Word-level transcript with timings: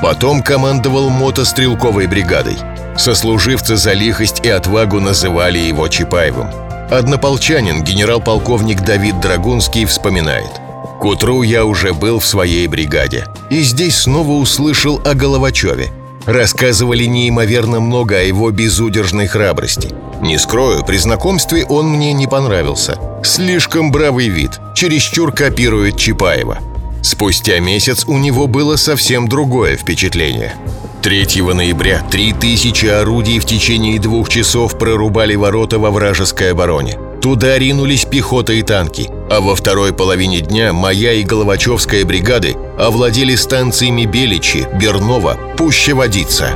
Потом 0.00 0.40
командовал 0.40 1.10
мотострелковой 1.10 2.06
бригадой. 2.06 2.58
Сослуживцы 2.96 3.74
за 3.74 3.92
лихость 3.92 4.46
и 4.46 4.50
отвагу 4.50 5.00
называли 5.00 5.58
его 5.58 5.88
Чапаевым. 5.88 6.46
Однополчанин 6.92 7.82
генерал-полковник 7.82 8.82
Давид 8.82 9.18
Драгунский 9.18 9.84
вспоминает– 9.84 10.52
к 10.98 11.04
утру 11.04 11.42
я 11.42 11.64
уже 11.64 11.92
был 11.92 12.18
в 12.18 12.26
своей 12.26 12.66
бригаде. 12.66 13.26
И 13.50 13.60
здесь 13.62 13.96
снова 13.96 14.32
услышал 14.32 15.00
о 15.04 15.14
Головачеве. 15.14 15.90
Рассказывали 16.26 17.04
неимоверно 17.04 17.80
много 17.80 18.16
о 18.16 18.22
его 18.22 18.50
безудержной 18.50 19.28
храбрости. 19.28 19.94
Не 20.20 20.38
скрою, 20.38 20.84
при 20.84 20.96
знакомстве 20.96 21.64
он 21.64 21.88
мне 21.88 22.12
не 22.12 22.26
понравился. 22.26 22.98
Слишком 23.22 23.92
бравый 23.92 24.28
вид, 24.28 24.60
чересчур 24.74 25.32
копирует 25.32 25.96
Чапаева. 25.96 26.58
Спустя 27.02 27.60
месяц 27.60 28.04
у 28.06 28.18
него 28.18 28.48
было 28.48 28.76
совсем 28.76 29.28
другое 29.28 29.76
впечатление. 29.76 30.54
3 31.02 31.42
ноября 31.54 32.02
3000 32.10 32.86
орудий 32.86 33.38
в 33.38 33.44
течение 33.44 34.00
двух 34.00 34.28
часов 34.28 34.76
прорубали 34.76 35.36
ворота 35.36 35.78
во 35.78 35.90
вражеской 35.90 36.50
обороне. 36.50 36.98
Туда 37.22 37.56
ринулись 37.58 38.04
пехота 38.04 38.52
и 38.52 38.62
танки, 38.62 39.08
а 39.30 39.40
во 39.40 39.54
второй 39.54 39.92
половине 39.92 40.40
дня 40.40 40.72
моя 40.72 41.12
и 41.12 41.22
Головачевская 41.22 42.04
бригады 42.04 42.56
овладели 42.78 43.34
станциями 43.34 44.04
Беличи, 44.04 44.66
Бернова, 44.80 45.38
Пуща 45.56 45.94
Водица. 45.94 46.54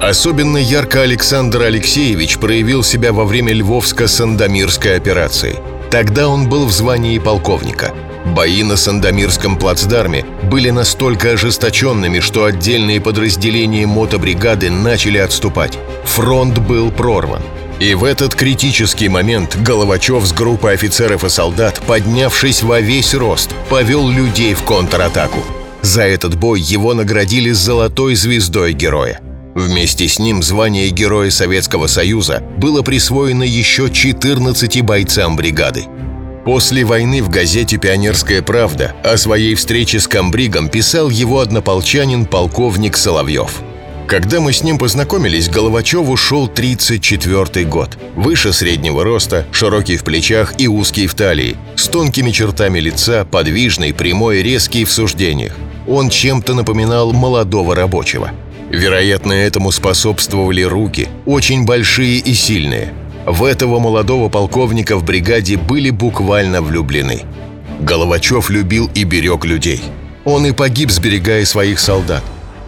Особенно 0.00 0.56
ярко 0.56 1.02
Александр 1.02 1.62
Алексеевич 1.62 2.38
проявил 2.38 2.82
себя 2.82 3.12
во 3.12 3.24
время 3.24 3.52
Львовско-Сандомирской 3.52 4.96
операции. 4.96 5.60
Тогда 5.90 6.28
он 6.28 6.48
был 6.48 6.66
в 6.66 6.72
звании 6.72 7.18
полковника. 7.18 7.92
Бои 8.24 8.62
на 8.62 8.76
Сандомирском 8.76 9.56
плацдарме 9.56 10.24
были 10.44 10.70
настолько 10.70 11.32
ожесточенными, 11.32 12.20
что 12.20 12.44
отдельные 12.44 13.00
подразделения 13.00 13.86
мотобригады 13.86 14.70
начали 14.70 15.18
отступать. 15.18 15.78
Фронт 16.04 16.58
был 16.58 16.90
прорван. 16.90 17.42
И 17.80 17.94
в 17.94 18.04
этот 18.04 18.34
критический 18.34 19.08
момент 19.08 19.56
Головачев 19.60 20.24
с 20.24 20.32
группой 20.32 20.74
офицеров 20.74 21.24
и 21.24 21.28
солдат, 21.28 21.80
поднявшись 21.86 22.62
во 22.62 22.80
весь 22.80 23.14
рост, 23.14 23.50
повел 23.68 24.08
людей 24.08 24.54
в 24.54 24.62
контратаку. 24.62 25.40
За 25.82 26.02
этот 26.02 26.36
бой 26.36 26.60
его 26.60 26.94
наградили 26.94 27.50
золотой 27.50 28.14
звездой 28.14 28.72
героя. 28.72 29.20
Вместе 29.54 30.08
с 30.08 30.18
ним 30.18 30.42
звание 30.42 30.88
Героя 30.90 31.30
Советского 31.30 31.86
Союза 31.86 32.42
было 32.56 32.82
присвоено 32.82 33.42
еще 33.42 33.90
14 33.90 34.80
бойцам 34.82 35.36
бригады. 35.36 35.84
После 36.44 36.84
войны 36.84 37.22
в 37.22 37.28
газете 37.28 37.76
«Пионерская 37.76 38.42
правда» 38.42 38.94
о 39.04 39.16
своей 39.16 39.54
встрече 39.54 40.00
с 40.00 40.08
комбригом 40.08 40.68
писал 40.68 41.10
его 41.10 41.40
однополчанин 41.40 42.26
полковник 42.26 42.96
Соловьев– 42.96 43.60
когда 44.12 44.40
мы 44.40 44.52
с 44.52 44.62
ним 44.62 44.76
познакомились, 44.76 45.48
Головачеву 45.48 46.18
шел 46.18 46.46
34 46.46 47.64
год. 47.64 47.96
Выше 48.14 48.52
среднего 48.52 49.04
роста, 49.04 49.46
широкий 49.52 49.96
в 49.96 50.04
плечах 50.04 50.52
и 50.58 50.68
узкий 50.68 51.06
в 51.06 51.14
талии, 51.14 51.56
с 51.76 51.88
тонкими 51.88 52.30
чертами 52.30 52.78
лица, 52.78 53.24
подвижный, 53.24 53.94
прямой, 53.94 54.42
резкий 54.42 54.84
в 54.84 54.92
суждениях. 54.92 55.54
Он 55.88 56.10
чем-то 56.10 56.52
напоминал 56.52 57.14
молодого 57.14 57.74
рабочего. 57.74 58.32
Вероятно, 58.68 59.32
этому 59.32 59.72
способствовали 59.72 60.60
руки, 60.60 61.08
очень 61.24 61.64
большие 61.64 62.18
и 62.18 62.34
сильные. 62.34 62.92
В 63.24 63.44
этого 63.44 63.78
молодого 63.78 64.28
полковника 64.28 64.98
в 64.98 65.04
бригаде 65.04 65.56
были 65.56 65.88
буквально 65.88 66.60
влюблены. 66.60 67.22
Головачев 67.80 68.50
любил 68.50 68.90
и 68.94 69.04
берег 69.04 69.46
людей. 69.46 69.80
Он 70.26 70.44
и 70.44 70.52
погиб, 70.52 70.90
сберегая 70.90 71.46
своих 71.46 71.80
солдат. 71.80 72.22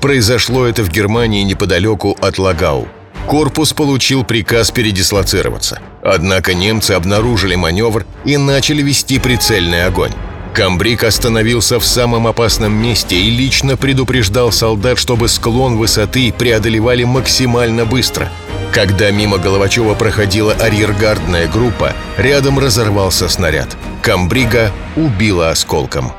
Произошло 0.04 0.66
это 0.66 0.82
в 0.82 0.90
Германии 0.90 1.42
неподалеку 1.44 2.14
от 2.20 2.36
Лагау. 2.36 2.88
Корпус 3.26 3.72
получил 3.72 4.22
приказ 4.22 4.70
передислоцироваться. 4.70 5.80
Однако 6.02 6.52
немцы 6.52 6.90
обнаружили 6.90 7.54
маневр 7.54 8.04
и 8.26 8.36
начали 8.36 8.82
вести 8.82 9.18
прицельный 9.18 9.86
огонь. 9.86 10.12
Камбрик 10.52 11.04
остановился 11.04 11.80
в 11.80 11.86
самом 11.86 12.26
опасном 12.26 12.74
месте 12.74 13.16
и 13.16 13.30
лично 13.30 13.78
предупреждал 13.78 14.52
солдат, 14.52 14.98
чтобы 14.98 15.26
склон 15.28 15.78
высоты 15.78 16.34
преодолевали 16.36 17.04
максимально 17.04 17.86
быстро. 17.86 18.28
Когда 18.72 19.10
мимо 19.10 19.38
Головачева 19.38 19.94
проходила 19.94 20.52
арьергардная 20.52 21.48
группа, 21.48 21.94
рядом 22.18 22.58
разорвался 22.58 23.30
снаряд. 23.30 23.74
Камбрига 24.02 24.70
убило 24.96 25.48
осколком. 25.48 26.12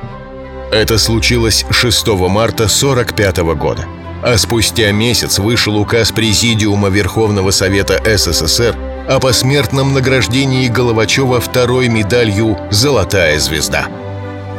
Это 0.72 0.98
случилось 0.98 1.66
6 1.70 2.08
марта 2.08 2.64
1945 2.64 3.38
года. 3.56 3.86
А 4.24 4.38
спустя 4.38 4.92
месяц 4.92 5.38
вышел 5.40 5.78
указ 5.78 6.12
Президиума 6.12 6.90
Верховного 6.90 7.52
Совета 7.52 8.02
СССР 8.18 8.76
о 9.08 9.20
посмертном 9.20 9.94
награждении 9.94 10.68
Головачева 10.68 11.40
второй 11.40 11.90
медалью 11.90 12.58
«Золотая 12.72 13.40
звезда». 13.40 13.88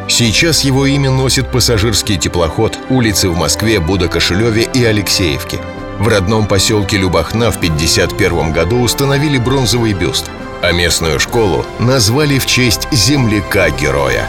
Сейчас 0.09 0.63
его 0.63 0.87
имя 0.87 1.11
носит 1.11 1.51
пассажирский 1.51 2.17
теплоход, 2.17 2.79
улицы 2.91 3.29
в 3.29 3.37
Москве, 3.37 3.81
Будокошелеве 3.81 4.69
и 4.73 4.85
Алексеевке. 4.85 5.59
В 5.99 6.07
родном 6.07 6.47
поселке 6.47 6.97
Любахна 6.97 7.51
в 7.51 7.57
1951 7.57 8.53
году 8.53 8.81
установили 8.81 9.39
бронзовый 9.39 9.95
бюст, 9.95 10.31
а 10.63 10.71
местную 10.71 11.19
школу 11.19 11.67
назвали 11.81 12.39
в 12.39 12.47
честь 12.47 12.87
земляка-героя. 12.93 14.29